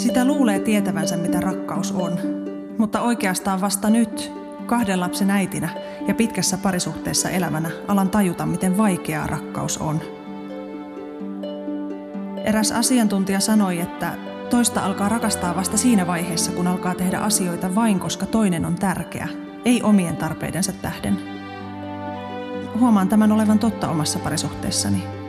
[0.00, 2.18] Sitä luulee tietävänsä, mitä rakkaus on.
[2.78, 4.32] Mutta oikeastaan vasta nyt,
[4.66, 5.68] kahden lapsen äitinä
[6.08, 10.00] ja pitkässä parisuhteessa elävänä, alan tajuta, miten vaikeaa rakkaus on.
[12.44, 14.12] Eräs asiantuntija sanoi, että
[14.50, 19.28] toista alkaa rakastaa vasta siinä vaiheessa, kun alkaa tehdä asioita vain koska toinen on tärkeä,
[19.64, 21.18] ei omien tarpeidensa tähden.
[22.78, 25.19] Huomaan tämän olevan totta omassa parisuhteessani.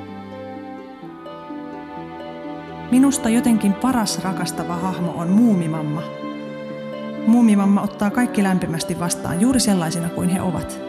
[3.01, 6.04] Minusta jotenkin paras rakastava hahmo on muumimamma.
[7.27, 10.79] Muumimamma ottaa kaikki lämpimästi vastaan juuri sellaisina kuin he ovat.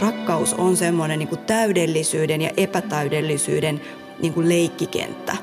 [0.00, 3.80] Rakkaus on semmoinen niin täydellisyyden ja epätäydellisyyden
[4.20, 5.36] niin kuin leikkikenttä.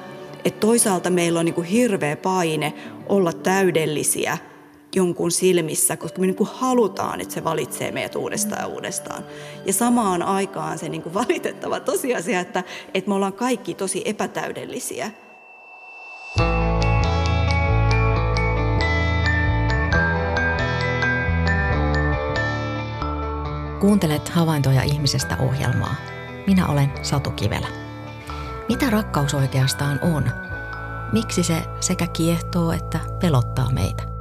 [0.45, 2.73] Et toisaalta meillä on niin kuin hirveä paine
[3.09, 4.37] olla täydellisiä
[4.95, 9.23] jonkun silmissä, koska me niin kuin halutaan, että se valitsee meidät uudestaan ja uudestaan.
[9.65, 15.11] Ja samaan aikaan se niin kuin valitettava tosiasia, että, että me ollaan kaikki tosi epätäydellisiä.
[23.79, 25.95] Kuuntelet havaintoja ihmisestä ohjelmaa.
[26.47, 27.67] Minä olen Satu Kivelä.
[28.69, 30.31] Mitä rakkaus oikeastaan on?
[31.11, 34.18] Miksi se sekä kiehtoo että pelottaa meitä?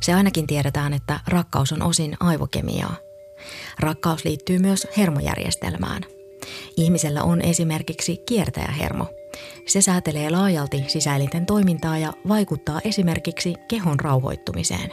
[0.00, 2.96] Se ainakin tiedetään, että rakkaus on osin aivokemiaa.
[3.78, 6.02] Rakkaus liittyy myös hermojärjestelmään.
[6.76, 9.06] Ihmisellä on esimerkiksi kiertäjähermo.
[9.66, 14.90] Se säätelee laajalti sisäelinten toimintaa ja vaikuttaa esimerkiksi kehon rauhoittumiseen.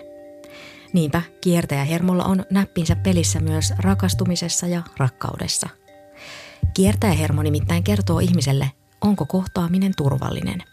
[0.94, 5.70] Niinpä kiertäjähermolla on näppinsä pelissä myös rakastumisessa ja rakkaudessa.
[6.74, 10.64] Kiertäjähermo nimittäin kertoo ihmiselle, onko kohtaaminen turvallinen.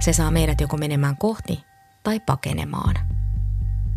[0.00, 1.60] Se saa meidät joko menemään kohti
[2.04, 2.94] tai pakenemaan–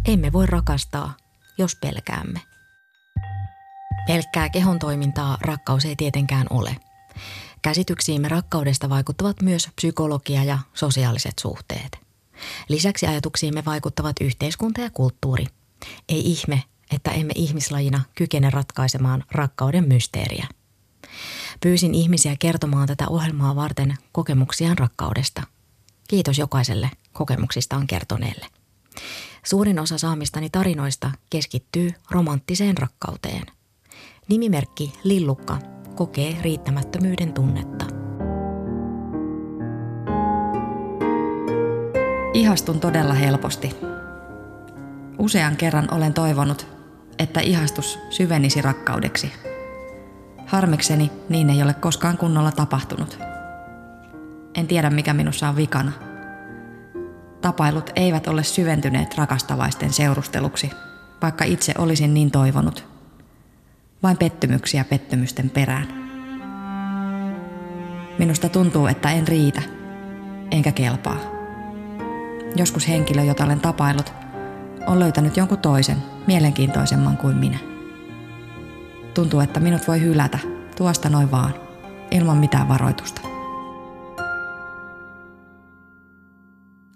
[0.06, 1.14] emme voi rakastaa,
[1.58, 2.42] jos pelkäämme.
[4.08, 6.78] Pelkkää kehon toimintaa rakkaus ei tietenkään ole.
[7.62, 12.00] Käsityksiimme rakkaudesta vaikuttavat myös psykologia ja sosiaaliset suhteet.
[12.70, 15.46] Lisäksi ajatuksiimme vaikuttavat yhteiskunta ja kulttuuri.
[16.10, 20.48] Ei ihme, että emme ihmislajina kykene ratkaisemaan rakkauden mysteeriä.
[21.62, 25.44] Pyysin ihmisiä kertomaan tätä ohjelmaa varten kokemuksiaan rakkaudesta.
[26.08, 28.46] Kiitos jokaiselle kokemuksistaan kertoneelle.
[29.46, 33.44] Suurin osa saamistani tarinoista keskittyy romanttiseen rakkauteen.
[34.28, 35.58] Nimimerkki Lillukka
[35.96, 37.86] kokee riittämättömyyden tunnetta.
[42.34, 43.76] Ihastun todella helposti.
[45.18, 46.68] Usean kerran olen toivonut,
[47.20, 49.34] että ihastus syvenisi rakkaudeksi.
[50.46, 53.18] Harmikseni niin ei ole koskaan kunnolla tapahtunut.
[54.56, 55.92] En tiedä mikä minussa on vikana–
[57.46, 60.72] Tapailut eivät ole syventyneet rakastavaisten seurusteluksi,
[61.22, 62.88] vaikka itse olisin niin toivonut.
[64.04, 65.88] Vain pettymyksiä pettymysten perään.
[68.20, 69.62] Minusta tuntuu, että en riitä,
[70.52, 71.18] enkä kelpaa.
[72.56, 74.14] Joskus henkilö, jota olen tapailut,
[74.88, 75.98] on löytänyt jonkun toisen,
[76.28, 77.58] mielenkiintoisemman kuin minä.
[79.14, 80.40] Tuntuu, että minut voi hylätä
[80.78, 81.54] tuosta noin vaan,
[82.12, 83.35] ilman mitään varoitusta.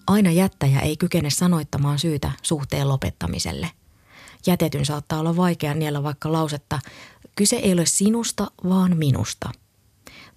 [0.09, 3.71] Aina jättäjä ei kykene sanoittamaan syytä suhteen lopettamiselle.
[4.47, 6.79] Jätetyn saattaa olla vaikea niellä vaikka lausetta,
[7.35, 9.49] kyse ei ole sinusta, vaan minusta.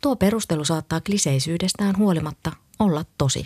[0.00, 3.44] Tuo perustelu saattaa kliseisyydestään huolimatta olla tosi.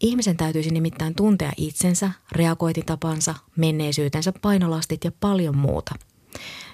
[0.00, 5.94] Ihmisen täytyisi nimittäin tuntea itsensä, reagointitapansa, menneisyytensä painolastit ja paljon muuta.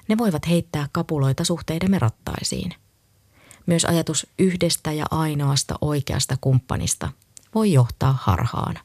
[0.08, 2.74] Ne voivat heittää kapuloita suhteidemme rattaisiin.
[3.66, 7.08] Myös ajatus yhdestä ja ainoasta oikeasta kumppanista
[7.54, 8.78] voi johtaa harhaan.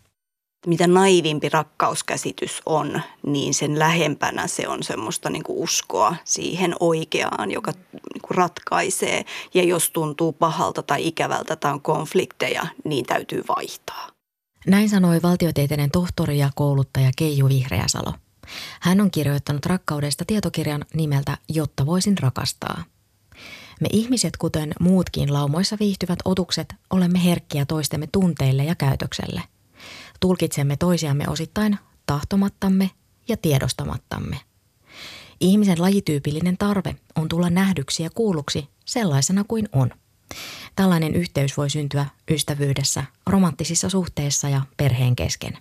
[0.68, 7.52] Mitä naivimpi rakkauskäsitys on, niin sen lähempänä se on semmoista niin kuin uskoa siihen oikeaan,
[7.52, 9.26] joka niin kuin ratkaisee.
[9.54, 14.10] Ja jos tuntuu pahalta tai ikävältä tai on konflikteja, niin täytyy vaihtaa.
[14.68, 18.14] Näin sanoi valtiotieteiden tohtori ja kouluttaja Keiju Vihreäsalo.
[18.82, 22.84] Hän on kirjoittanut rakkaudesta tietokirjan nimeltä Jotta voisin rakastaa–
[23.82, 29.42] me ihmiset, kuten muutkin laumoissa viihtyvät otukset, olemme herkkiä toistemme tunteille ja käytökselle.
[30.20, 32.92] Tulkitsemme toisiamme osittain tahtomattamme
[33.28, 34.40] ja tiedostamattamme.
[35.40, 39.92] Ihmisen lajityypillinen tarve on tulla nähdyksi ja kuulluksi sellaisena kuin on.
[40.76, 45.58] Tällainen yhteys voi syntyä ystävyydessä, romanttisissa suhteissa ja perheen kesken.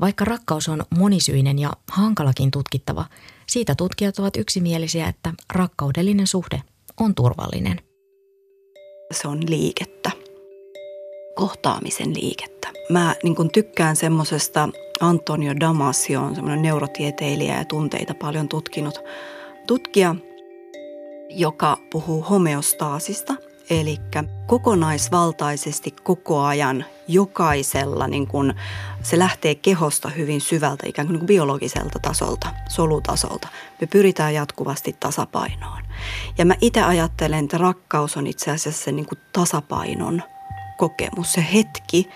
[0.00, 3.04] Vaikka rakkaus on monisyinen ja hankalakin tutkittava,
[3.46, 6.62] siitä tutkijat ovat yksimielisiä, että rakkaudellinen suhde
[7.00, 7.80] on turvallinen.
[9.12, 10.10] Se on liikettä,
[11.34, 12.68] kohtaamisen liikettä.
[12.90, 14.68] Mä niin kun tykkään semmoisesta,
[15.00, 19.00] Antonio Damasio on semmoinen neurotieteilijä ja tunteita paljon tutkinut
[19.66, 20.14] tutkija,
[21.30, 23.34] joka puhuu homeostaasista,
[23.70, 23.98] Eli
[24.46, 28.54] kokonaisvaltaisesti koko ajan jokaisella, niin kun,
[29.02, 33.48] se lähtee kehosta hyvin syvältä, ikään kuin, niin biologiselta tasolta, solutasolta.
[33.80, 35.82] Me pyritään jatkuvasti tasapainoon.
[36.38, 40.22] Ja mä itse ajattelen, että rakkaus on itse asiassa se niin kuin tasapainon
[40.78, 42.08] kokemus, se hetki,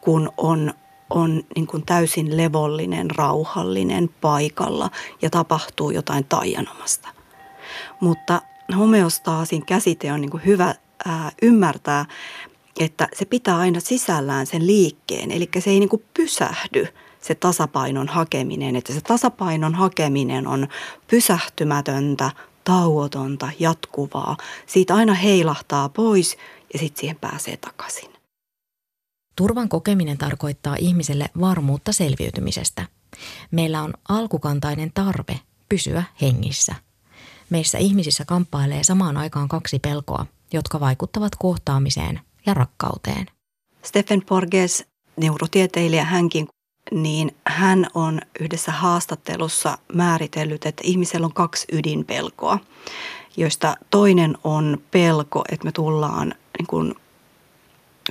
[0.00, 0.74] kun on
[1.14, 4.90] on niin kuin täysin levollinen, rauhallinen paikalla
[5.22, 7.08] ja tapahtuu jotain taianomasta.
[8.00, 8.42] Mutta
[8.78, 12.06] homeostaasin käsite on niin kuin hyvä ää, ymmärtää,
[12.80, 16.86] että se pitää aina sisällään sen liikkeen, eli se ei niin kuin pysähdy
[17.20, 20.68] se tasapainon hakeminen, että se tasapainon hakeminen on
[21.06, 22.30] pysähtymätöntä,
[22.64, 24.36] tauotonta, jatkuvaa.
[24.66, 26.36] Siitä aina heilahtaa pois
[26.72, 28.12] ja sitten siihen pääsee takaisin.
[29.36, 32.86] Turvan kokeminen tarkoittaa ihmiselle varmuutta selviytymisestä.
[33.50, 36.74] Meillä on alkukantainen tarve pysyä hengissä.
[37.50, 43.26] Meissä ihmisissä kamppailee samaan aikaan kaksi pelkoa, jotka vaikuttavat kohtaamiseen ja rakkauteen.
[43.82, 46.48] Stephen Porges, neurotieteilijä hänkin,
[46.90, 52.58] niin hän on yhdessä haastattelussa määritellyt, että ihmisellä on kaksi ydinpelkoa,
[53.36, 56.94] joista toinen on pelko, että me tullaan niin kuin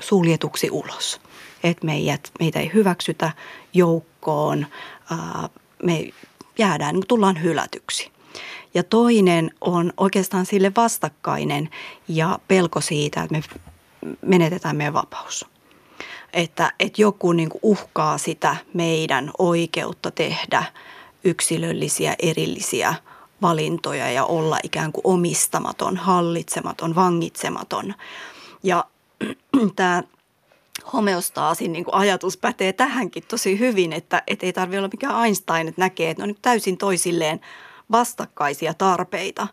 [0.01, 1.21] suljetuksi ulos.
[1.63, 3.31] Että meidät, meitä ei hyväksytä
[3.73, 4.67] joukkoon,
[5.83, 6.09] me
[6.57, 8.11] jäädään, niin tullaan hylätyksi.
[8.73, 11.69] Ja toinen on oikeastaan sille vastakkainen
[12.07, 13.43] ja pelko siitä, että me
[14.21, 15.45] menetetään meidän vapaus.
[16.33, 20.63] Että, että joku niin uhkaa sitä meidän oikeutta tehdä
[21.23, 22.93] yksilöllisiä, erillisiä
[23.41, 27.93] valintoja ja olla ikään kuin omistamaton, hallitsematon, vangitsematon.
[28.63, 28.85] Ja
[29.75, 30.03] tämä
[30.93, 35.81] homeostaasin niin ajatus pätee tähänkin tosi hyvin, että, että ei tarvitse olla mikään Einstein, että
[35.81, 37.41] näkee, että ne on täysin toisilleen
[37.91, 39.47] vastakkaisia tarpeita.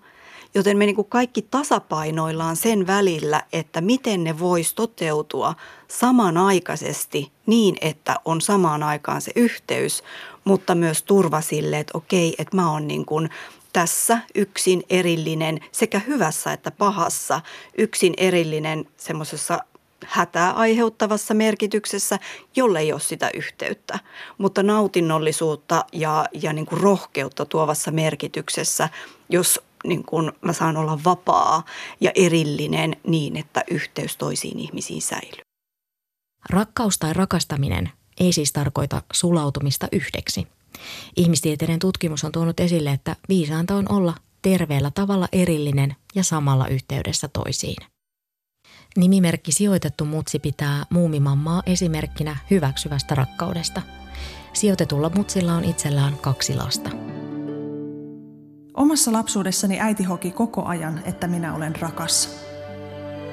[0.55, 5.55] Joten me niin kaikki tasapainoillaan sen välillä, että miten ne vois toteutua
[5.89, 10.03] samanaikaisesti niin, että on samaan aikaan se yhteys,
[10.45, 13.31] mutta myös turva sille, että okei, että mä oon niin kuin
[13.73, 17.41] tässä yksin erillinen sekä hyvässä että pahassa,
[17.79, 19.59] yksin erillinen semmoisessa
[20.07, 22.19] hätää aiheuttavassa merkityksessä,
[22.57, 23.99] jolle ei ole sitä yhteyttä.
[24.39, 28.89] Mutta nautinnollisuutta ja, ja niin kuin rohkeutta tuovassa merkityksessä,
[29.29, 31.65] jos niin kuin mä saan olla vapaa
[32.01, 35.43] ja erillinen niin, että yhteys toisiin ihmisiin säilyy.
[36.51, 37.91] Rakkaus tai rakastaminen
[38.21, 40.47] ei siis tarkoita sulautumista yhdeksi.
[41.17, 47.29] Ihmistieteiden tutkimus on tuonut esille, että viisaanta on olla terveellä tavalla erillinen ja samalla yhteydessä
[47.29, 47.77] toisiin.
[48.97, 53.83] Nimimerkki sijoitettu mutsi pitää muumimammaa esimerkkinä hyväksyvästä rakkaudesta.
[54.53, 56.91] Sijoitetulla mutsilla on itsellään kaksi lasta.
[58.75, 62.45] Omassa lapsuudessani äiti hoki koko ajan, että minä olen rakas.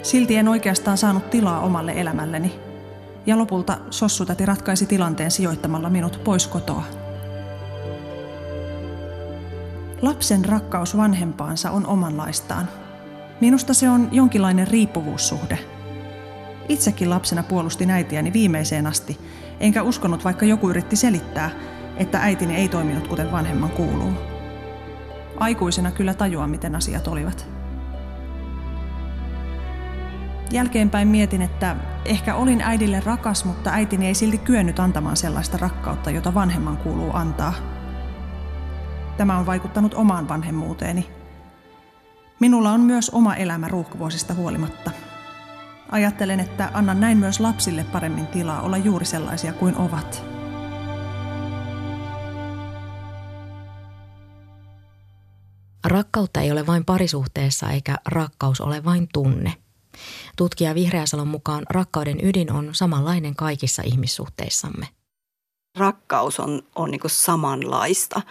[0.04, 2.60] Silti en oikeastaan saanut tilaa omalle elämälleni.
[3.26, 6.84] Ja lopulta sossutäti ratkaisi tilanteen sijoittamalla minut pois kotoa.
[10.02, 12.70] Lapsen rakkaus vanhempaansa on omanlaistaan–
[13.46, 15.60] Minusta se on jonkinlainen riippuvuussuhde.
[16.70, 19.18] Itsekin lapsena puolustin äitiäni viimeiseen asti,
[19.60, 21.52] enkä uskonut vaikka joku yritti selittää,
[21.98, 24.14] että äitini ei toiminut kuten vanhemman kuuluu.
[25.38, 27.48] Aikuisena kyllä tajua, miten asiat olivat.
[30.52, 36.12] Jälkeenpäin mietin, että ehkä olin äidille rakas, mutta äitini ei silti kyennyt antamaan sellaista rakkautta,
[36.12, 37.54] jota vanhemman kuuluu antaa.
[39.18, 41.10] Tämä on vaikuttanut omaan vanhemmuuteeni–
[42.40, 44.92] Minulla on myös oma elämä ruuhkavuosista huolimatta.
[45.92, 50.24] Ajattelen, että annan näin myös lapsille paremmin tilaa olla juuri sellaisia kuin ovat.
[55.86, 59.54] Rakkautta ei ole vain parisuhteessa eikä rakkaus ole vain tunne.
[60.38, 64.88] Tutkija Vihreäsalon mukaan rakkauden ydin on samanlainen kaikissa ihmissuhteissamme.
[65.78, 68.22] Rakkaus on, on niin samanlaista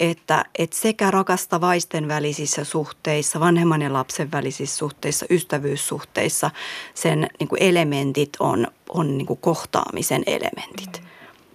[0.00, 6.50] että, että sekä rakastavaisten välisissä suhteissa, vanhemman ja lapsen välisissä suhteissa, ystävyyssuhteissa
[6.94, 11.02] sen niin kuin elementit on, on niin kuin kohtaamisen elementit.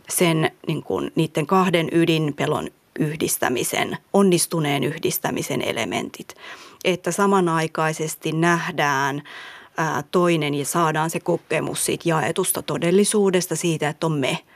[0.09, 2.67] Sen niin kuin, niiden kahden ydinpelon
[2.99, 6.35] yhdistämisen, onnistuneen yhdistämisen elementit.
[6.83, 9.23] Että samanaikaisesti nähdään
[10.11, 14.39] toinen ja saadaan se kokemus siitä jaetusta todellisuudesta siitä, että on me–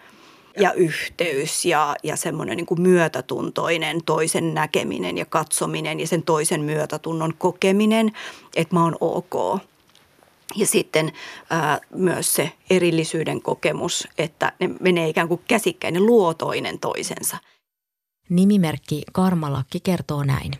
[0.58, 6.62] ja yhteys ja, ja semmoinen niin kuin myötätuntoinen toisen näkeminen ja katsominen ja sen toisen
[6.62, 8.12] myötätunnon kokeminen,
[8.56, 9.62] että mä oon ok.
[10.56, 11.12] Ja sitten
[11.50, 17.38] ää, myös se erillisyyden kokemus, että ne menee ikään kuin käsikkäin, ne luo toinen toisensa.
[18.30, 20.52] Nimimerkki Karmalakki kertoo näin.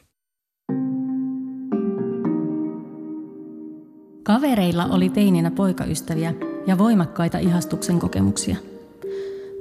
[4.24, 6.34] Kavereilla oli teininä poikaystäviä
[6.68, 8.56] ja voimakkaita ihastuksen kokemuksia.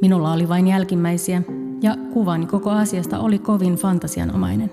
[0.00, 1.42] Minulla oli vain jälkimmäisiä
[1.82, 4.70] ja kuvani koko asiasta oli kovin fantasianomainen.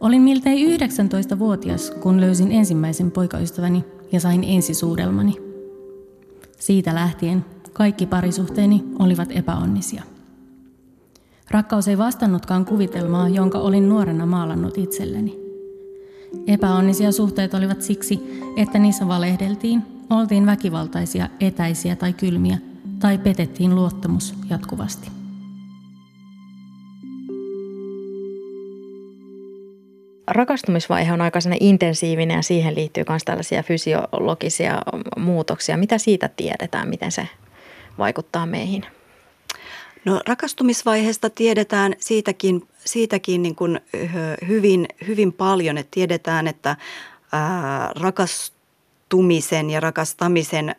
[0.00, 5.36] Olin miltei 19-vuotias, kun löysin ensimmäisen poikaystäväni ja sain ensisuudelmani.
[6.58, 10.02] Siitä lähtien kaikki parisuhteeni olivat epäonnisia.
[11.50, 15.38] Rakkaus ei vastannutkaan kuvitelmaa, jonka olin nuorena maalannut itselleni.
[16.46, 22.58] Epäonnisia suhteet olivat siksi, että niissä valehdeltiin, oltiin väkivaltaisia, etäisiä tai kylmiä,
[23.02, 25.08] tai petettiin luottamus jatkuvasti.
[30.26, 34.82] Rakastumisvaihe on aika intensiivinen ja siihen liittyy myös tällaisia fysiologisia
[35.16, 35.76] muutoksia.
[35.76, 37.28] Mitä siitä tiedetään, miten se
[37.98, 38.86] vaikuttaa meihin?
[40.04, 43.80] No rakastumisvaiheesta tiedetään siitäkin, siitäkin niin kuin
[44.48, 46.76] hyvin, hyvin paljon, että tiedetään, että
[47.32, 47.90] ää,
[49.12, 50.76] rakastumisen ja rakastamisen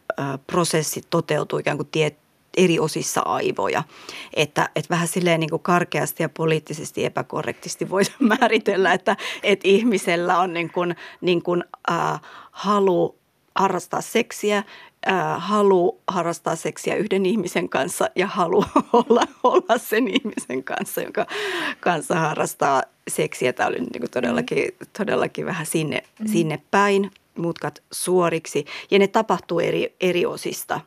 [0.48, 2.16] prosessi toteutuu ikään kuin tie,
[2.58, 3.84] eri osissa aivoja.
[4.34, 10.40] Että, että vähän silleen niin kuin karkeasti ja poliittisesti epäkorrektisti voisi määritellä, että, että ihmisellä
[10.40, 12.20] on niin kuin, niin kuin, ää,
[12.52, 13.16] halu
[13.56, 14.64] harrastaa seksiä,
[15.06, 21.26] ää, halu harrastaa seksiä yhden ihmisen kanssa ja halu olla, olla sen ihmisen kanssa, jonka
[21.80, 23.54] kanssa harrastaa seksiä.
[23.54, 26.28] Tämä oli niin kuin todellakin, todellakin vähän sinne, mm.
[26.28, 28.66] sinne päin, mutkat suoriksi.
[28.92, 30.82] Ja ne tapahtuu eri, eri osista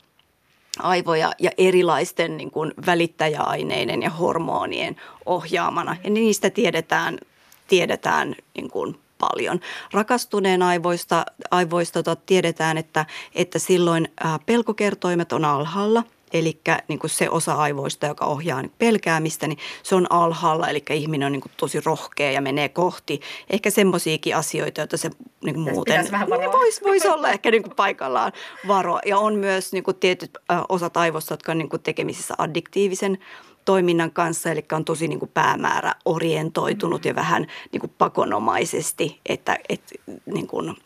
[0.79, 5.97] aivoja ja erilaisten niin kuin välittäjäaineiden ja hormonien ohjaamana.
[6.05, 7.19] Ja niistä tiedetään,
[7.69, 9.61] tiedetään niin kuin paljon.
[9.93, 14.09] Rakastuneen aivoista, aivoista tot, tiedetään, että, että silloin
[14.47, 19.95] pelkokertoimet on alhaalla– Eli niin kuin se osa aivoista, joka ohjaa niin pelkäämistä, niin se
[19.95, 20.69] on alhaalla.
[20.69, 25.11] Eli ihminen on niin kuin tosi rohkea ja menee kohti ehkä semmoisiakin asioita, joita se
[25.45, 28.33] niin kuin muuten niin voisi vois olla ehkä niin kuin paikallaan
[28.69, 29.01] varoa.
[29.07, 30.31] Ja on myös niin kuin tietyt
[30.69, 33.19] osat aivoista, jotka on niin kuin tekemisissä addiktiivisen
[33.65, 39.59] toiminnan kanssa, eli on tosi niin kuin päämäärä orientoitunut ja vähän niin kuin pakonomaisesti, että,
[39.69, 39.95] että
[40.27, 40.77] niin kuin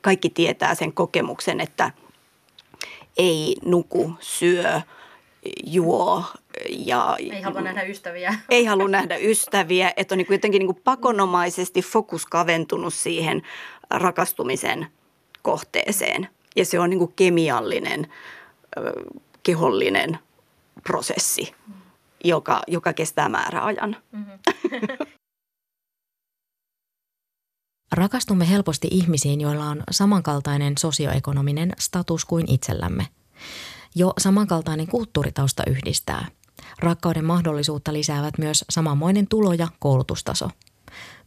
[0.00, 1.90] kaikki tietää sen kokemuksen, että
[3.18, 4.80] ei nuku, syö,
[5.64, 6.24] juo
[6.68, 7.16] ja...
[7.18, 8.34] Ei halua nähdä ystäviä.
[8.50, 13.42] Ei halua nähdä ystäviä, että on niin kuin jotenkin niin kuin pakonomaisesti fokus kaventunut siihen
[13.90, 14.86] rakastumisen
[15.42, 16.28] kohteeseen.
[16.56, 18.06] Ja se on niin kuin kemiallinen,
[19.42, 20.18] kehollinen
[20.82, 21.54] prosessi,
[22.24, 23.96] joka, joka kestää määräajan.
[24.12, 25.06] Mm-hmm.
[27.92, 33.06] Rakastumme helposti ihmisiin, joilla on samankaltainen sosioekonominen status kuin itsellämme.
[33.94, 36.26] Jo samankaltainen kulttuuritausta yhdistää.
[36.78, 40.50] Rakkauden mahdollisuutta lisäävät myös samanmoinen tulo- ja koulutustaso.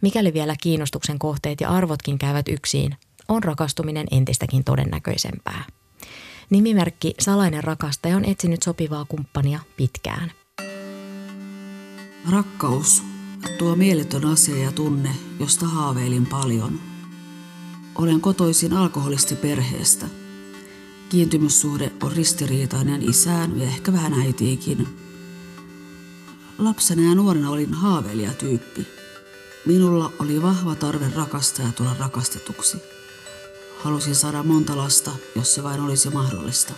[0.01, 2.95] Mikäli vielä kiinnostuksen kohteet ja arvotkin käyvät yksin,
[3.27, 5.63] on rakastuminen entistäkin todennäköisempää.
[6.49, 10.31] Nimimerkki Salainen rakastaja on etsinyt sopivaa kumppania pitkään.
[12.31, 13.03] Rakkaus,
[13.57, 16.79] tuo mieletön asia ja tunne, josta haaveilin paljon.
[17.95, 20.05] Olen kotoisin alkoholistiperheestä.
[21.09, 24.87] Kiintymyssuhde on ristiriitainen isään ja ehkä vähän äitiikin.
[26.57, 28.87] Lapsena ja nuorena olin haaveilijatyyppi.
[29.65, 32.77] Minulla oli vahva tarve rakastaa ja tulla rakastetuksi.
[33.83, 36.73] Halusin saada monta lasta, jos se vain olisi mahdollista.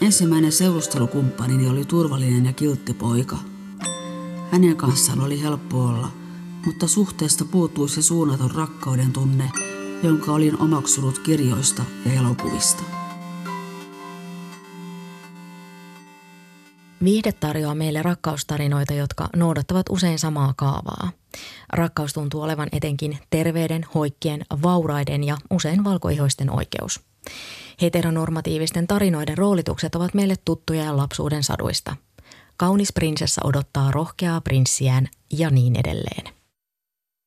[0.00, 3.38] Ensimmäinen seurustelukumppanini oli turvallinen ja kiltti poika.
[4.50, 6.08] Hänen kanssaan oli helppo olla,
[6.66, 9.50] mutta suhteesta puuttui se suunnaton rakkauden tunne,
[10.02, 12.82] jonka olin omaksunut kirjoista ja elokuvista.
[17.04, 21.10] Viihde tarjoaa meille rakkaustarinoita, jotka noudattavat usein samaa kaavaa.
[21.72, 27.00] Rakkaus tuntuu olevan etenkin terveyden, hoikkien, vauraiden ja usein valkoihoisten oikeus.
[27.82, 31.96] Heteronormatiivisten tarinoiden roolitukset ovat meille tuttuja lapsuuden saduista.
[32.56, 35.08] Kaunis prinsessa odottaa rohkeaa prinssiään
[35.38, 36.34] ja niin edelleen.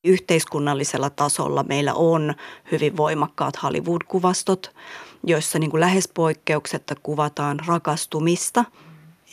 [0.04, 2.34] Yhteiskunnallisella tasolla meillä on
[2.72, 4.76] hyvin voimakkaat Hollywood-kuvastot,
[5.24, 8.66] joissa niin kuin lähes poikkeuksetta kuvataan rakastumista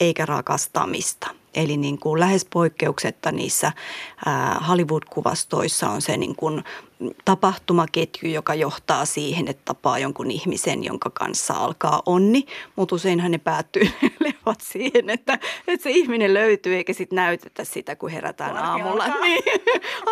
[0.00, 1.26] eikä rakastamista.
[1.56, 3.72] Eli niin kuin lähes poikkeuksetta niissä
[4.68, 6.64] Hollywood-kuvastoissa on se niin kuin
[7.24, 12.46] tapahtumaketju, joka johtaa siihen, että tapaa jonkun ihmisen, jonka kanssa alkaa onni.
[12.76, 13.90] Mutta useinhan ne päättyy
[14.24, 19.04] levat siihen, että, että se ihminen löytyy eikä sitten näytetä sitä, kun herätään Arki aamulla.
[19.04, 19.20] Alkaa.
[19.26, 19.42] Niin,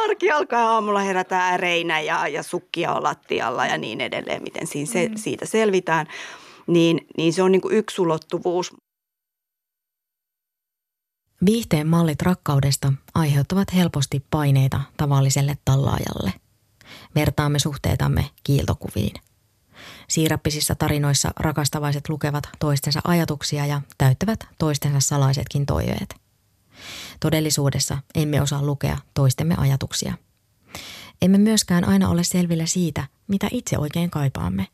[0.05, 4.93] arki alkaa aamulla, herätään äreinä ja, ja sukkia on lattialla ja niin edelleen, miten siinä
[4.93, 5.17] se, mm.
[5.17, 6.07] siitä selvitään.
[6.67, 8.73] Niin, niin se on niin kuin yksi ulottuvuus.
[11.47, 16.33] Viihteen mallit rakkaudesta aiheuttavat helposti paineita tavalliselle tallaajalle.
[17.15, 19.15] Vertaamme suhteetamme kiiltokuviin.
[20.09, 26.15] Siirappisissa tarinoissa rakastavaiset lukevat toistensa ajatuksia ja täyttävät toistensa salaisetkin toiveet.
[27.21, 30.15] Todellisuudessa emme osaa lukea toistemme ajatuksia.
[31.23, 34.67] Emme myöskään aina ole selvillä siitä, mitä itse oikein kaipaamme.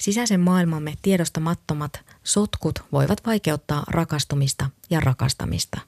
[0.00, 5.80] Sisäisen maailmamme tiedostamattomat sotkut voivat vaikeuttaa rakastumista ja rakastamista.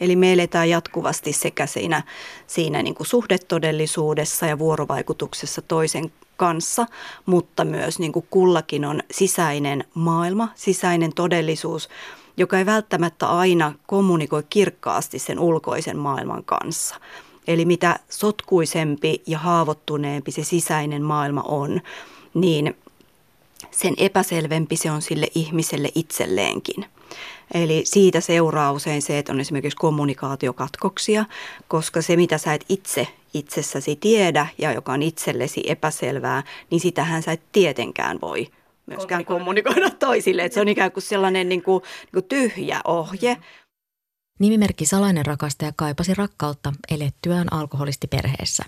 [0.00, 2.02] Eli me eletään jatkuvasti sekä siinä,
[2.46, 6.86] siinä niin kuin suhdetodellisuudessa ja vuorovaikutuksessa toisen kanssa,
[7.26, 11.88] mutta myös niin kuin kullakin on sisäinen maailma, sisäinen todellisuus,
[12.36, 16.96] joka ei välttämättä aina kommunikoi kirkkaasti sen ulkoisen maailman kanssa.
[17.46, 21.80] Eli mitä sotkuisempi ja haavoittuneempi se sisäinen maailma on,
[22.34, 22.76] niin
[23.70, 26.86] sen epäselvempi se on sille ihmiselle itselleenkin.
[27.54, 31.24] Eli siitä seuraa usein se, että on esimerkiksi kommunikaatiokatkoksia,
[31.68, 37.22] koska se mitä sä et itse itsessäsi tiedä ja joka on itsellesi epäselvää, niin sitähän
[37.22, 38.50] sä et tietenkään voi
[38.86, 40.44] myöskään kommunikoida toisille.
[40.44, 43.36] Että se on ikään kuin sellainen niin kuin, niin kuin tyhjä ohje.
[44.38, 48.64] Nimimerkki Salainen rakastaja kaipasi rakkautta elettyään alkoholistiperheessä.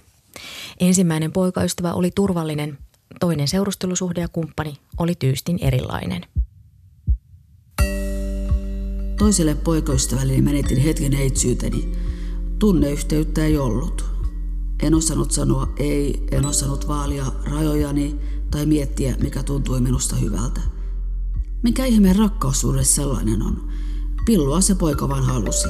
[0.80, 2.78] Ensimmäinen poikaystävä oli turvallinen,
[3.20, 6.22] toinen seurustelusuhde ja kumppani oli tyystin erilainen.
[9.18, 11.92] Toiselle poikaystävälleni menetin hetken heitsyyteni.
[12.58, 14.04] Tunneyhteyttä ei ollut.
[14.82, 18.16] En osannut sanoa ei, en osannut vaalia rajojani
[18.50, 20.60] tai miettiä, mikä tuntui minusta hyvältä.
[21.62, 23.68] Mikä ihmeen rakkaussuhde sellainen on?
[24.26, 25.68] Pillua se poika vaan halusi.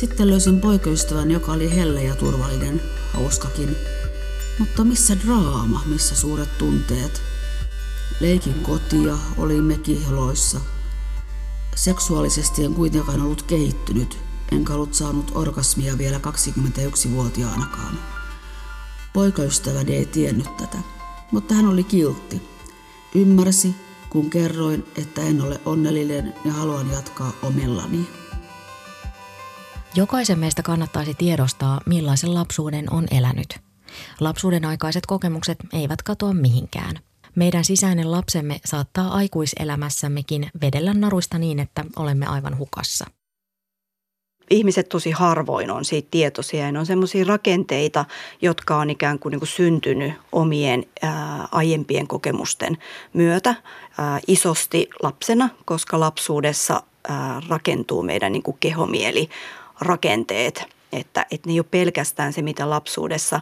[0.00, 2.82] Sitten löysin poikaystävän, joka oli helle ja turvallinen,
[3.12, 3.76] hauskakin.
[4.60, 7.22] Mutta missä draama, missä suuret tunteet?
[8.20, 10.60] Leikin kotia, olimme kihloissa.
[11.74, 14.18] Seksuaalisesti en kuitenkaan ollut kehittynyt,
[14.52, 17.98] enkä ollut saanut orgasmia vielä 21-vuotiaanakaan.
[19.12, 20.78] Poikaystäväni ei tiennyt tätä,
[21.30, 22.42] mutta hän oli kiltti.
[23.14, 23.74] Ymmärsi,
[24.10, 28.08] kun kerroin, että en ole onnellinen ja haluan jatkaa omillani.
[29.94, 33.69] Jokaisen meistä kannattaisi tiedostaa, millaisen lapsuuden on elänyt.
[34.20, 36.96] Lapsuuden aikaiset kokemukset eivät katoa mihinkään.
[37.34, 43.06] Meidän sisäinen lapsemme saattaa aikuiselämässämmekin vedellä naruista niin, että olemme aivan hukassa–
[44.50, 48.04] ihmiset tosi harvoin on siitä tietoisia ja ne on semmoisia rakenteita,
[48.42, 52.78] jotka on ikään kuin, niin kuin syntynyt omien ää, aiempien kokemusten
[53.12, 53.54] myötä
[53.98, 59.28] ää, isosti lapsena, koska lapsuudessa ää, rakentuu meidän niin kuin kehomieli
[59.80, 63.40] rakenteet, että, että ne ei ole pelkästään se, mitä lapsuudessa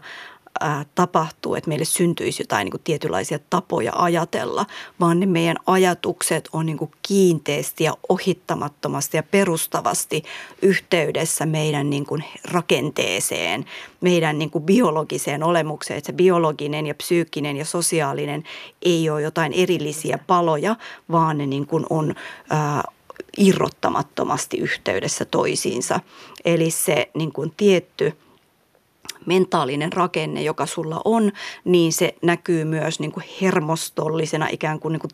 [0.61, 4.67] ää, tapahtuu, että meille syntyisi jotain niin kuin tietynlaisia tapoja ajatella,
[5.01, 10.23] vaan ne meidän ajatukset on niin kuin kiinteästi ja ohittamattomasti ja perustavasti
[10.63, 13.65] yhteydessä meidän niin kuin rakenteeseen,
[14.01, 15.99] meidän niin kuin biologiseen olemukseen.
[15.99, 18.45] Että se biologinen ja psyykkinen ja sosiaalinen
[18.83, 20.77] ei ole jotain erillisiä paloja,
[21.13, 22.15] vaan ne niin kuin on
[22.51, 22.85] ää,
[23.39, 26.01] irrottamattomasti yhteydessä toisiinsa.
[26.45, 28.13] Eli se niin kuin tietty–
[29.27, 31.33] mentaalinen rakenne, joka sulla on,
[31.65, 35.11] niin se näkyy myös niin kuin hermostollisena ikään kuin, niin kuin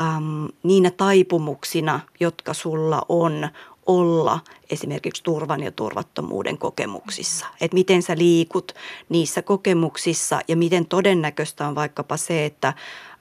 [0.00, 3.48] äm, niinä taipumuksina, jotka sulla on
[3.86, 7.46] olla esimerkiksi turvan ja turvattomuuden kokemuksissa.
[7.60, 8.72] Että miten sä liikut
[9.08, 12.74] niissä kokemuksissa ja miten todennäköistä on vaikkapa se, että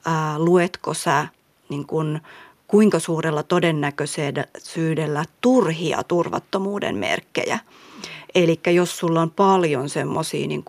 [0.06, 1.28] ää, luetko sä
[1.70, 2.20] niin kun,
[2.68, 7.60] kuinka suurella todennäköisyydellä turhia turvattomuuden merkkejä–
[8.36, 10.64] Eli jos sulla on paljon semmoisia niin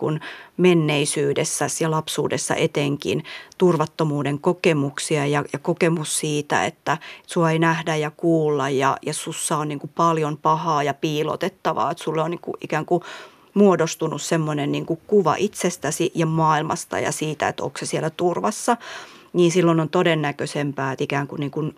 [0.57, 3.23] menneisyydessä ja lapsuudessa etenkin
[3.57, 9.57] turvattomuuden kokemuksia ja, ja kokemus siitä, että sua ei nähdä ja kuulla ja, ja sussa
[9.57, 13.03] on niin kuin paljon pahaa ja piilotettavaa, että sulla on niin kuin ikään kuin
[13.53, 18.77] muodostunut semmoinen niin kuin kuva itsestäsi ja maailmasta ja siitä, että onko se siellä turvassa,
[19.33, 21.75] niin silloin on todennäköisempää, että ikään kuin, niin kuin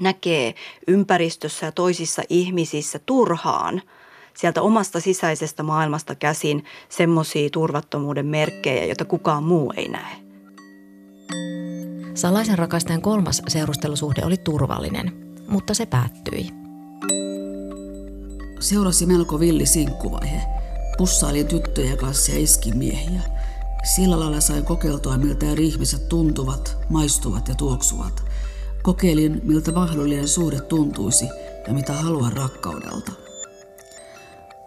[0.00, 0.54] näkee
[0.86, 3.82] ympäristössä ja toisissa ihmisissä turhaan–
[4.38, 10.16] sieltä omasta sisäisestä maailmasta käsin semmoisia turvattomuuden merkkejä, joita kukaan muu ei näe.
[12.14, 16.50] Salaisen rakastajan kolmas seurustelusuhde oli turvallinen, mutta se päättyi.
[18.60, 20.42] Seurasi melko villi sinkkuvaihe.
[20.98, 23.22] Pussailin tyttöjä kanssa ja iskin miehiä.
[23.94, 28.24] Sillä lailla sain kokeiltua, miltä eri ihmiset tuntuvat, maistuvat ja tuoksuvat.
[28.82, 31.24] Kokeilin, miltä mahdollinen suhde tuntuisi
[31.66, 33.12] ja mitä haluan rakkaudelta–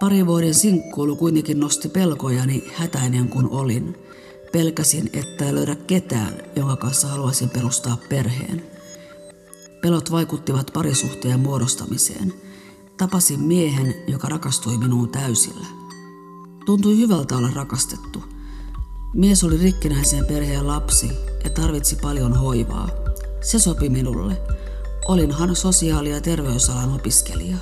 [0.02, 3.98] Pari vuoden sinkkuilu kuitenkin nosti pelkojani hätäinen kun olin.
[4.52, 8.64] Pelkäsin, että ei löydä ketään, jonka kanssa haluaisin perustaa perheen.
[9.82, 12.34] Pelot vaikuttivat parisuhteen muodostamiseen.
[12.98, 15.68] Tapasin miehen, joka rakastui minuun täysillä.
[16.66, 18.24] Tuntui hyvältä olla rakastettu.
[19.14, 21.10] Mies oli rikkinäisen perheen lapsi
[21.44, 22.90] ja tarvitsi paljon hoivaa.
[23.42, 24.42] Se sopi minulle.
[25.08, 27.58] Olinhan sosiaali- ja terveysalan opiskelija.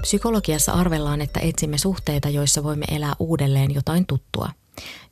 [0.00, 4.48] Psykologiassa arvellaan, että etsimme suhteita, joissa voimme elää uudelleen jotain tuttua.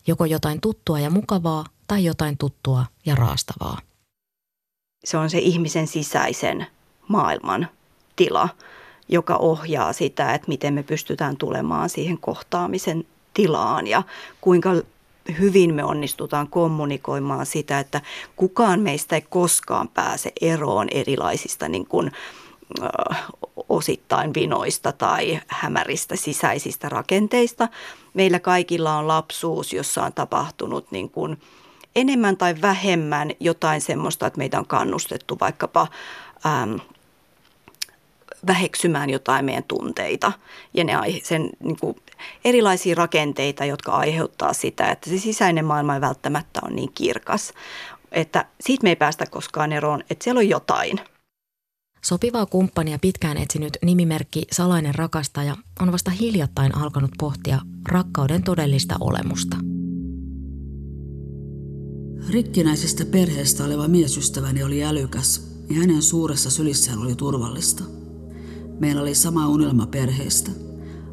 [0.07, 3.79] Joko jotain tuttua ja mukavaa tai jotain tuttua ja raastavaa.
[5.05, 6.67] Se on se ihmisen sisäisen
[7.09, 7.69] maailman
[8.17, 8.49] tila,
[9.09, 14.03] joka ohjaa sitä, että miten me pystytään tulemaan siihen kohtaamisen tilaan ja
[14.41, 14.71] kuinka
[15.39, 18.01] hyvin me onnistutaan kommunikoimaan sitä, että
[18.37, 22.48] kukaan meistä ei koskaan pääse eroon erilaisista niin kuin, äh,
[23.69, 27.69] osittain vinoista tai hämäristä sisäisistä rakenteista.
[28.15, 31.41] Meillä kaikilla on lapsuus, jossa on tapahtunut niin kuin
[31.97, 35.87] enemmän tai vähemmän jotain semmoista, että meitä on kannustettu vaikkapa
[36.47, 36.77] ähm,
[38.47, 40.33] väheksymään jotain meidän tunteita
[40.75, 41.97] ja ne sen niin kuin,
[42.45, 47.53] erilaisia rakenteita, jotka aiheuttaa sitä, että se sisäinen maailma ei välttämättä ole niin kirkas.
[48.13, 51.01] Että siitä me ei päästä koskaan eroon, että siellä on jotain.
[52.05, 59.57] Sopivaa kumppania pitkään etsinyt nimimerkki Salainen rakastaja on vasta hiljattain alkanut pohtia rakkauden todellista olemusta.
[62.31, 67.85] Rikkinäisestä perheestä oleva miesystäväni oli älykäs ja hänen suuressa sylissään oli turvallista.
[68.81, 70.51] Meillä oli sama unelma perheestä.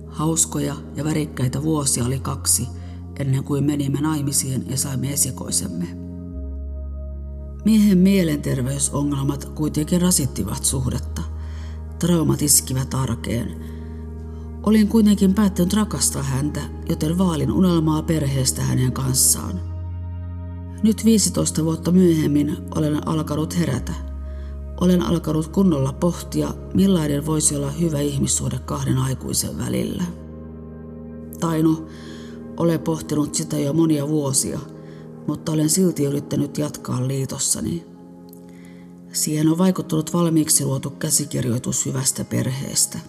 [0.07, 2.67] Hauskoja ja värikkäitä vuosia oli kaksi
[3.19, 6.04] ennen kuin menimme naimisiin ja saimme esikoisemme.
[7.65, 11.21] Miehen mielenterveysongelmat kuitenkin rasittivat suhdetta.
[11.99, 13.55] Traumat iskivät arkeen.
[14.63, 19.59] Olin kuitenkin päättänyt rakastaa häntä, joten vaalin unelmaa perheestä hänen kanssaan.
[20.83, 23.93] Nyt 15 vuotta myöhemmin olen alkanut herätä.
[24.81, 30.03] Olen alkanut kunnolla pohtia, millainen voisi olla hyvä ihmissuhde kahden aikuisen välillä.
[31.39, 31.85] Taino,
[32.57, 34.59] olen pohtinut sitä jo monia vuosia,
[35.27, 37.85] mutta olen silti yrittänyt jatkaa liitossani.
[39.11, 42.99] Siihen on vaikuttanut valmiiksi luotu käsikirjoitus hyvästä perheestä.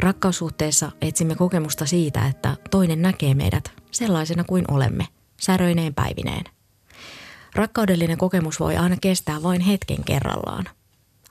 [0.00, 5.08] Rakkaussuhteessa etsimme kokemusta siitä, että toinen näkee meidät sellaisena kuin olemme,
[5.40, 6.44] säröineen päivineen.
[7.54, 10.64] Rakkaudellinen kokemus voi aina kestää vain hetken kerrallaan.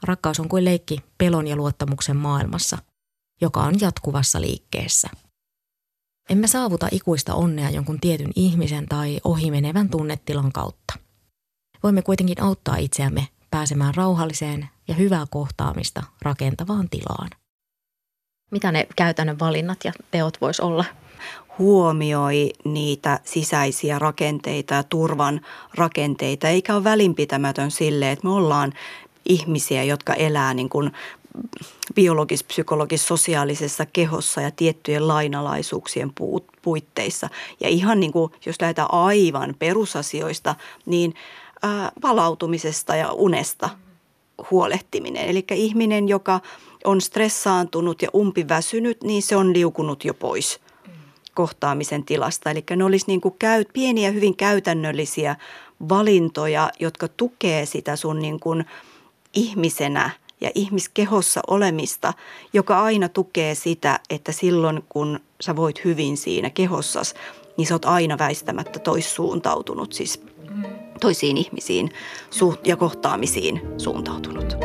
[0.03, 2.77] Rakkaus on kuin leikki pelon ja luottamuksen maailmassa,
[3.41, 5.09] joka on jatkuvassa liikkeessä.
[6.31, 10.93] Emme saavuta ikuista onnea jonkun tietyn ihmisen tai ohimenevän tunnetilan kautta.
[11.83, 17.29] Voimme kuitenkin auttaa itseämme pääsemään rauhalliseen ja hyvää kohtaamista rakentavaan tilaan.
[18.51, 20.85] Mitä ne käytännön valinnat ja teot vois olla?
[21.59, 25.41] huomioi niitä sisäisiä rakenteita ja turvan
[25.75, 28.73] rakenteita, eikä ole välinpitämätön sille, että me ollaan
[29.25, 30.91] ihmisiä, jotka elää niin kuin
[31.95, 36.11] biologis, psykologis, sosiaalisessa kehossa ja tiettyjen lainalaisuuksien
[36.61, 37.29] puitteissa.
[37.59, 41.13] Ja ihan niin kuin, jos lähdetään aivan perusasioista, niin
[41.63, 43.69] ää, palautumisesta ja unesta
[44.51, 45.25] huolehtiminen.
[45.25, 46.39] Eli ihminen, joka
[46.83, 50.59] on stressaantunut ja umpiväsynyt, niin se on liukunut jo pois–
[51.33, 52.51] kohtaamisen tilasta.
[52.51, 55.35] Eli ne olisi niin kuin käy, pieniä, hyvin käytännöllisiä
[55.89, 58.65] valintoja, jotka tukee sitä sun niin kuin
[59.33, 60.09] ihmisenä
[60.41, 62.13] ja ihmiskehossa olemista,
[62.53, 67.13] joka aina tukee sitä, että silloin kun sä voit hyvin siinä kehossas,
[67.57, 70.23] niin sä oot aina väistämättä toissuuntautunut, siis
[71.01, 71.89] toisiin ihmisiin
[72.65, 74.55] ja kohtaamisiin suuntautunut.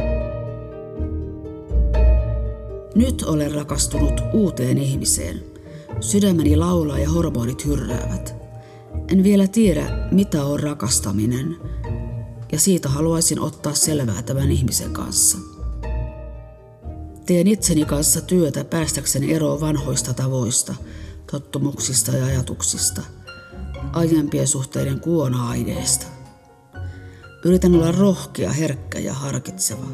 [2.95, 5.43] Nyt olen rakastunut uuteen ihmiseen–
[6.01, 8.35] Sydämeni laulaa ja hormonit hyrräävät.
[9.13, 11.57] En vielä tiedä, mitä on rakastaminen,
[12.53, 15.56] ja siitä haluaisin ottaa selvää tämän ihmisen kanssa.
[17.27, 20.75] Teen itseni kanssa työtä päästäkseni eroon vanhoista tavoista,
[21.31, 23.03] tottumuksista ja ajatuksista,
[23.93, 26.07] aiempien suhteiden kuona-aineesta.
[27.45, 29.87] Yritän olla rohkea, herkkä ja harkitseva.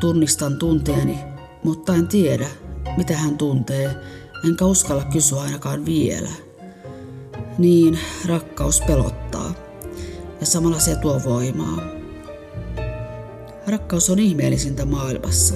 [0.00, 1.18] Tunnistan tunteeni,
[1.62, 2.48] mutta en tiedä,
[2.96, 3.96] mitä hän tuntee
[4.44, 6.30] enkä uskalla kysyä ainakaan vielä.
[7.58, 9.54] Niin, rakkaus pelottaa.
[10.40, 11.78] Ja samalla se tuo voimaa.
[13.66, 15.54] Rakkaus on ihmeellisintä maailmassa.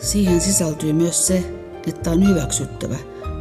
[0.00, 1.52] Siihen sisältyy myös se,
[1.86, 2.96] että on hyväksyttävä,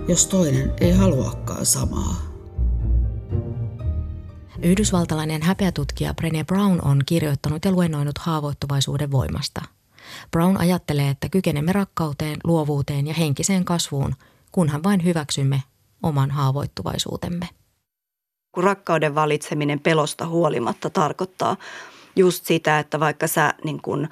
[0.08, 2.16] jos toinen ei haluakaan samaa.
[4.62, 9.62] Yhdysvaltalainen häpeätutkija Brené Brown on kirjoittanut ja luennoinut haavoittuvaisuuden voimasta.
[10.32, 14.16] Brown ajattelee, että kykenemme rakkauteen, luovuuteen ja henkiseen kasvuun–
[14.56, 15.64] kunhan vain hyväksymme
[16.04, 17.50] oman haavoittuvaisuutemme.
[18.52, 21.58] Kun rakkauden valitseminen pelosta huolimatta tarkoittaa
[22.16, 24.08] just sitä, että vaikka sä niin kun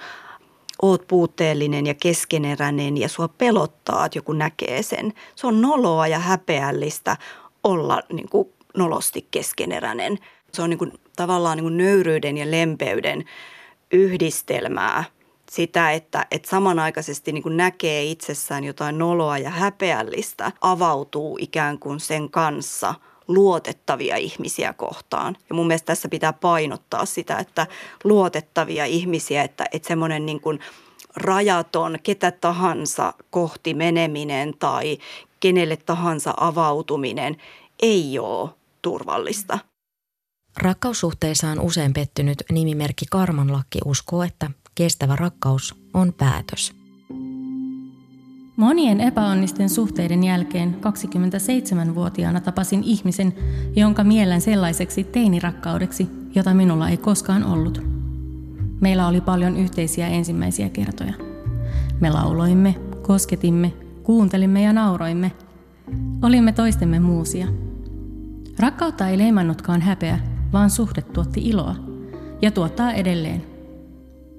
[0.83, 5.13] oot puutteellinen ja keskeneräinen ja sua pelottaa, että joku näkee sen.
[5.35, 7.17] Se on noloa ja häpeällistä
[7.63, 10.17] olla niin kuin nolosti keskeneräinen.
[10.53, 13.25] Se on niin kuin, tavallaan niin kuin nöyryyden ja lempeyden
[13.91, 15.03] yhdistelmää
[15.51, 21.99] sitä, että, että samanaikaisesti niin kuin näkee itsessään jotain noloa ja häpeällistä, avautuu ikään kuin
[21.99, 22.93] sen kanssa
[23.27, 25.37] luotettavia ihmisiä kohtaan.
[25.49, 27.67] Ja mun mielestä tässä pitää painottaa sitä, että
[28.03, 30.59] luotettavia ihmisiä, että, että semmoinen niin kuin
[31.15, 34.97] rajaton ketä tahansa kohti meneminen tai
[35.39, 37.37] kenelle tahansa avautuminen
[37.81, 38.49] ei ole
[38.81, 39.59] turvallista.
[40.57, 46.73] Rakkaussuhteissa on usein pettynyt nimimerkki Karmanlakki uskoo, että kestävä rakkaus on päätös.
[48.55, 50.75] Monien epäonnisten suhteiden jälkeen
[51.89, 53.33] 27-vuotiaana tapasin ihmisen,
[53.75, 57.81] jonka mielen sellaiseksi teinirakkaudeksi, jota minulla ei koskaan ollut.
[58.81, 61.13] Meillä oli paljon yhteisiä ensimmäisiä kertoja.
[61.99, 65.31] Me lauloimme, kosketimme, kuuntelimme ja nauroimme.
[66.21, 67.47] Olimme toistemme muusia.
[68.59, 70.19] Rakkautta ei leimannutkaan häpeä,
[70.53, 71.75] vaan suhde tuotti iloa
[72.41, 73.52] ja tuottaa edelleen.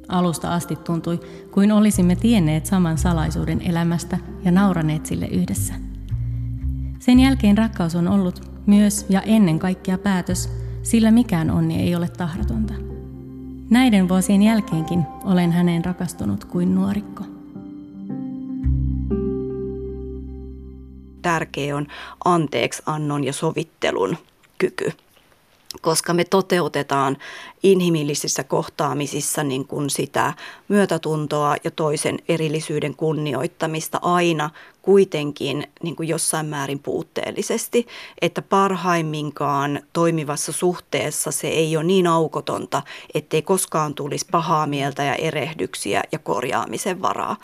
[0.08, 5.74] Alusta asti tuntui, kuin olisimme tienneet saman salaisuuden elämästä ja nauraneet sille yhdessä.
[6.98, 10.50] Sen jälkeen rakkaus on ollut myös ja ennen kaikkea päätös,
[10.82, 12.74] sillä mikään onni ei ole tahdotonta.
[13.70, 17.24] Näiden vuosien jälkeenkin olen häneen rakastunut kuin nuorikko.
[21.22, 21.86] Tärkeä on
[22.24, 24.16] anteeksi annon ja sovittelun
[24.58, 24.92] kyky
[25.80, 27.16] koska me toteutetaan
[27.62, 30.34] inhimillisissä kohtaamisissa niin kuin sitä
[30.68, 34.50] myötätuntoa ja toisen erillisyyden kunnioittamista aina
[34.82, 37.86] kuitenkin niin kuin jossain määrin puutteellisesti,
[38.20, 42.82] että parhaimminkaan toimivassa suhteessa se ei ole niin aukotonta,
[43.14, 47.36] ettei koskaan tulisi pahaa mieltä ja erehdyksiä ja korjaamisen varaa.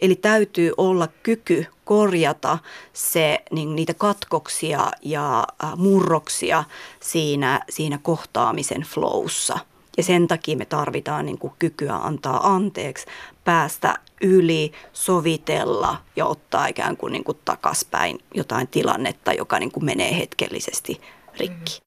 [0.00, 2.58] Eli täytyy olla kyky korjata
[2.92, 6.64] se, niin niitä katkoksia ja murroksia
[7.00, 9.58] siinä, siinä kohtaamisen flowssa.
[9.96, 13.06] Ja sen takia me tarvitaan niin kuin kykyä antaa anteeksi,
[13.44, 19.84] päästä yli, sovitella ja ottaa ikään kuin, niin kuin takaspäin jotain tilannetta, joka niin kuin
[19.84, 21.00] menee hetkellisesti
[21.38, 21.80] rikki.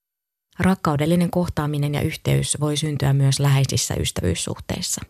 [0.59, 5.01] Rakkaudellinen kohtaaminen ja yhteys voi syntyä myös läheisissä ystävyyssuhteissa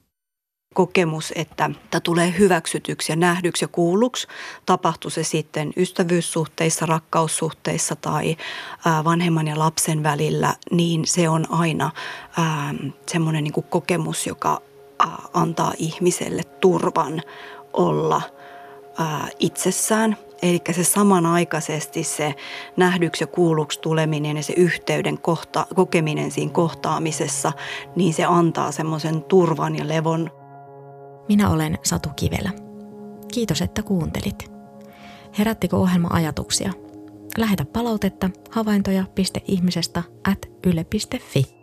[0.74, 4.28] kokemus, että tämä tulee hyväksytyksi ja nähdyksi ja kuulluksi.
[4.66, 8.38] Tapahtui se sitten ystävyyssuhteissa, rakkaussuhteissa tai
[9.04, 11.92] vanhemman ja lapsen välillä, niin se on aina
[13.08, 14.62] semmoinen niin kokemus, joka
[15.34, 17.22] antaa ihmiselle turvan
[17.74, 18.22] olla
[19.40, 20.18] itsessään.
[20.42, 22.36] Eli se samanaikaisesti se
[22.76, 27.54] nähdyksi ja kuulluksi tuleminen ja se yhteyden kohta, kokeminen siinä kohtaamisessa,
[27.96, 30.32] niin se antaa semmoisen turvan ja levon
[31.30, 32.52] minä olen Satu Kivelä.
[33.34, 34.52] Kiitos, että kuuntelit.
[35.38, 36.74] Herättikö ohjelma ajatuksia?
[37.38, 41.57] Lähetä palautetta havaintoja.ihmisestä at yle.fi.